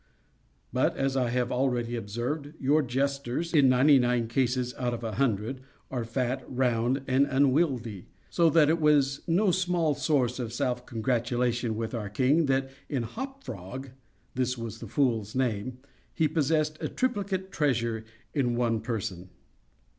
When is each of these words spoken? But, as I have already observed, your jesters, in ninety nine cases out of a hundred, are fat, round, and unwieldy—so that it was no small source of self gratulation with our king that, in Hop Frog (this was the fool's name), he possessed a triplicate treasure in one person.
But, 0.73 0.97
as 0.97 1.15
I 1.15 1.29
have 1.29 1.51
already 1.51 1.95
observed, 1.95 2.53
your 2.59 2.81
jesters, 2.81 3.53
in 3.53 3.69
ninety 3.69 3.99
nine 3.99 4.27
cases 4.27 4.73
out 4.79 4.95
of 4.95 5.03
a 5.03 5.11
hundred, 5.11 5.61
are 5.91 6.03
fat, 6.03 6.43
round, 6.47 7.03
and 7.07 7.27
unwieldy—so 7.27 8.49
that 8.49 8.67
it 8.67 8.81
was 8.81 9.21
no 9.27 9.51
small 9.51 9.93
source 9.93 10.39
of 10.39 10.53
self 10.53 10.87
gratulation 10.87 11.75
with 11.75 11.93
our 11.93 12.09
king 12.09 12.47
that, 12.47 12.71
in 12.89 13.03
Hop 13.03 13.43
Frog 13.43 13.91
(this 14.33 14.57
was 14.57 14.79
the 14.79 14.87
fool's 14.87 15.35
name), 15.35 15.77
he 16.15 16.27
possessed 16.27 16.79
a 16.81 16.87
triplicate 16.89 17.51
treasure 17.51 18.03
in 18.33 18.55
one 18.55 18.79
person. 18.81 19.29